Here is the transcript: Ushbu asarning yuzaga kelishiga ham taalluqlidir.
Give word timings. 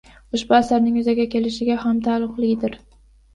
Ushbu 0.35 0.55
asarning 0.59 0.95
yuzaga 0.99 1.25
kelishiga 1.35 1.77
ham 1.85 2.01
taalluqlidir. 2.09 2.79